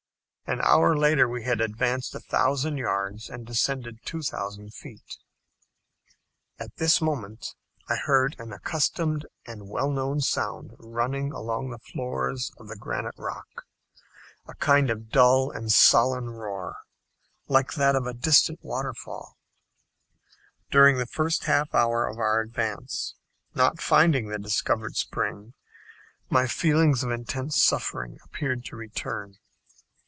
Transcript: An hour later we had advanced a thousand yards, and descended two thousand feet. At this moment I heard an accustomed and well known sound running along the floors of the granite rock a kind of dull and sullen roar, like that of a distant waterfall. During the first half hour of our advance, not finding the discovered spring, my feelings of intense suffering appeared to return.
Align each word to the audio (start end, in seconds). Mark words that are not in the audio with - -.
An 0.47 0.59
hour 0.63 0.97
later 0.97 1.29
we 1.29 1.43
had 1.45 1.61
advanced 1.61 2.13
a 2.13 2.19
thousand 2.19 2.75
yards, 2.75 3.29
and 3.29 3.47
descended 3.47 3.99
two 4.03 4.21
thousand 4.21 4.73
feet. 4.73 5.15
At 6.59 6.75
this 6.75 6.99
moment 6.99 7.55
I 7.87 7.95
heard 7.95 8.35
an 8.37 8.51
accustomed 8.51 9.25
and 9.45 9.69
well 9.69 9.89
known 9.89 10.19
sound 10.19 10.75
running 10.77 11.31
along 11.31 11.69
the 11.69 11.79
floors 11.79 12.51
of 12.57 12.67
the 12.67 12.75
granite 12.75 13.15
rock 13.17 13.63
a 14.45 14.53
kind 14.55 14.89
of 14.89 15.09
dull 15.09 15.51
and 15.51 15.71
sullen 15.71 16.29
roar, 16.31 16.75
like 17.47 17.75
that 17.75 17.95
of 17.95 18.05
a 18.05 18.13
distant 18.13 18.59
waterfall. 18.61 19.37
During 20.69 20.97
the 20.97 21.07
first 21.07 21.45
half 21.45 21.73
hour 21.73 22.05
of 22.05 22.17
our 22.17 22.41
advance, 22.41 23.15
not 23.55 23.79
finding 23.79 24.27
the 24.27 24.37
discovered 24.37 24.97
spring, 24.97 25.53
my 26.29 26.45
feelings 26.45 27.05
of 27.05 27.09
intense 27.09 27.55
suffering 27.63 28.17
appeared 28.25 28.65
to 28.65 28.75
return. 28.75 29.35